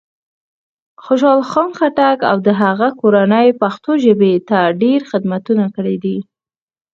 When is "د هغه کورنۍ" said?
2.47-3.47